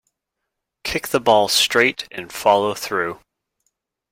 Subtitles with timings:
[0.83, 3.19] Kick the ball straight and follow through.